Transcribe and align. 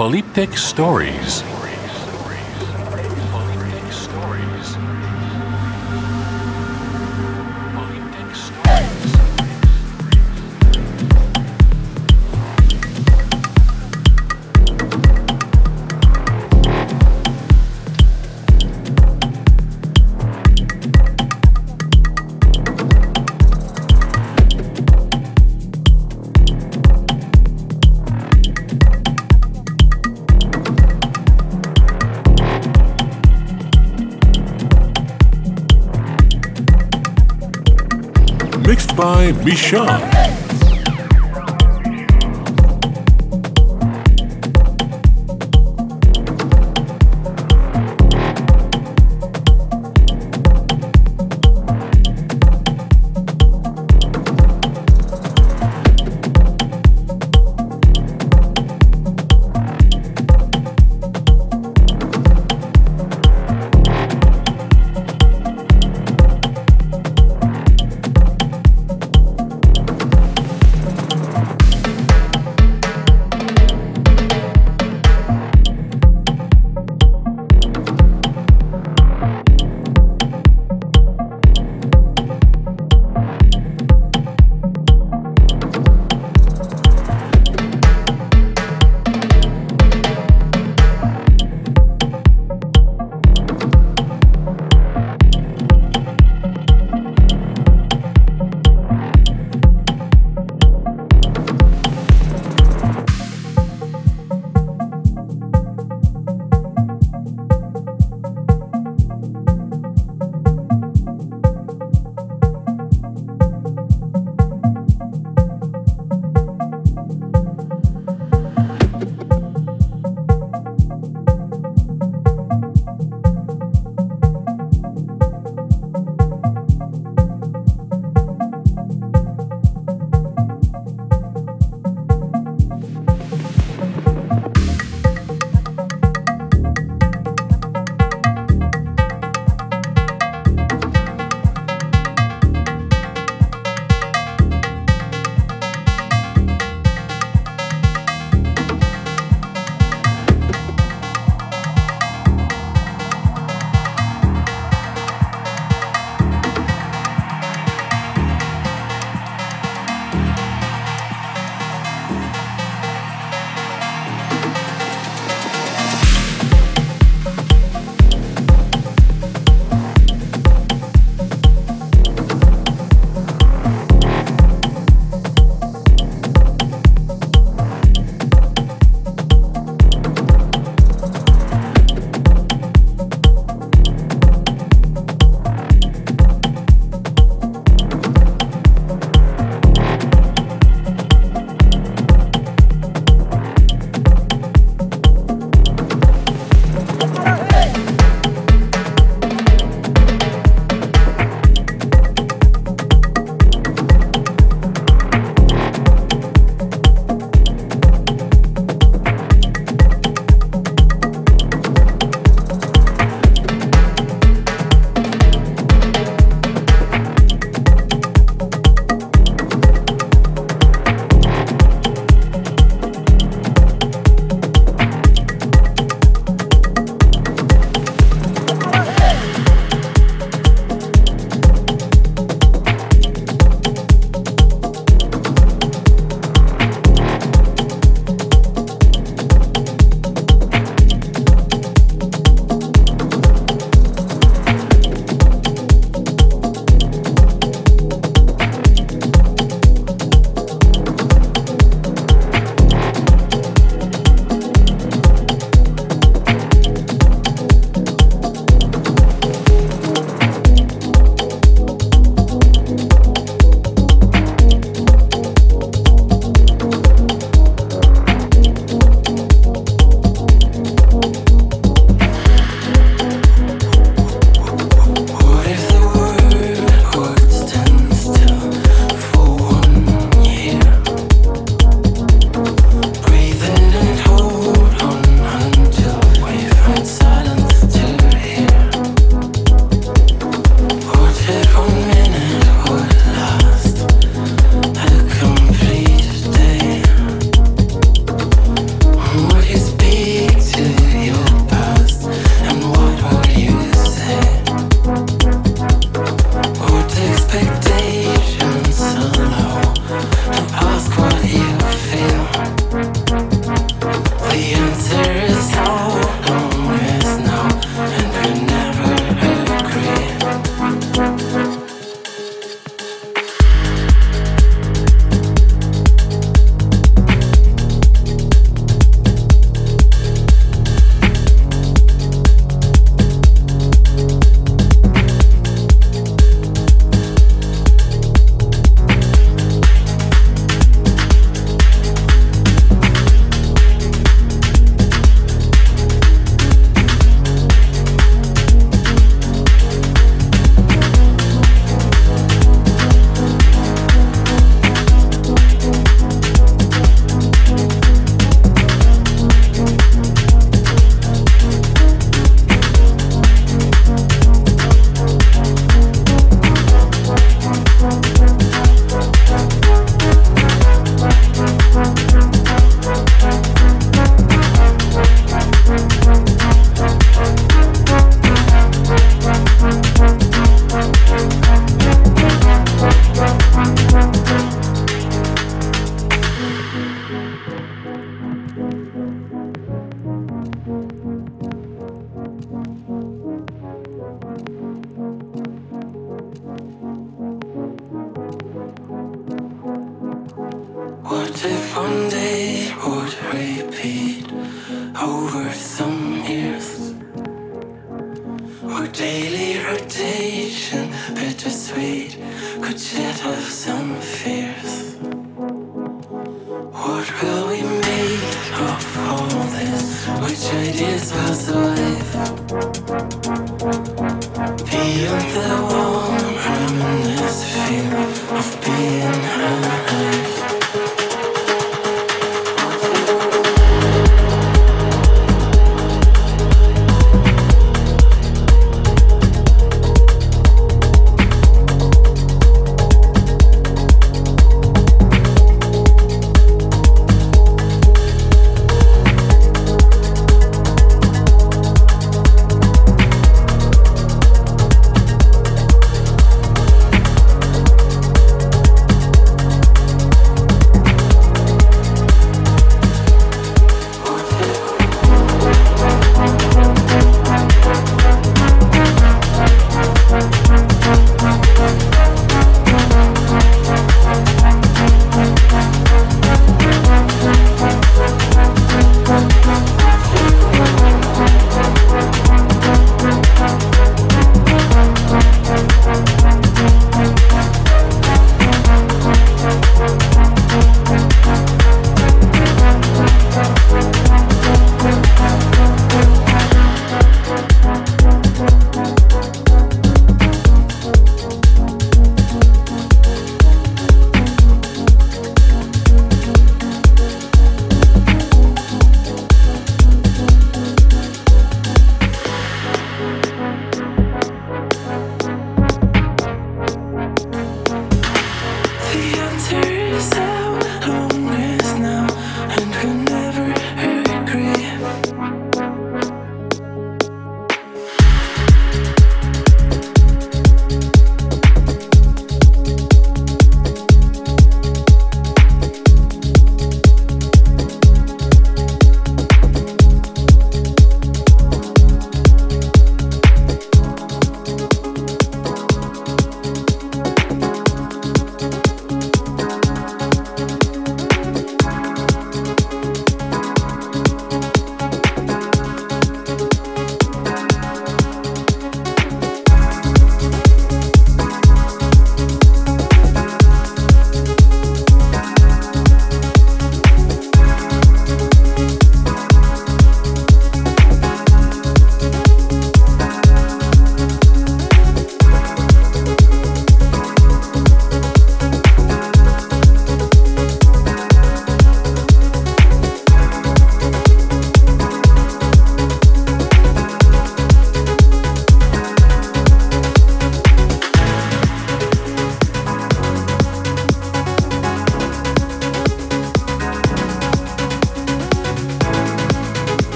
Polyptych 0.00 0.58
Stories. 0.58 1.44
By 39.50 39.56
Michon. 39.56 40.39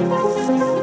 Música 0.00 0.77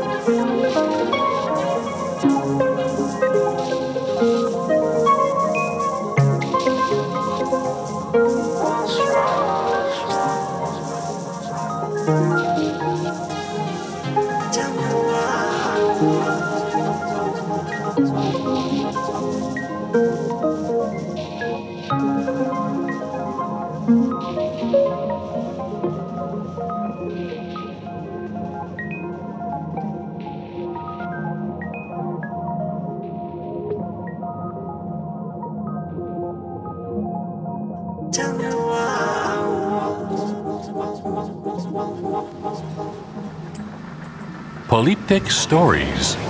Polyptych 45.07 45.33
Stories. 45.33 46.24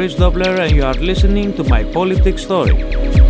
Chris 0.00 0.14
Dobler, 0.14 0.58
and 0.58 0.74
you 0.74 0.82
are 0.82 0.94
listening 0.94 1.52
to 1.56 1.64
my 1.64 1.84
politics 1.84 2.42
story. 2.42 3.29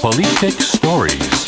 Politic 0.00 0.58
Stories. 0.62 1.39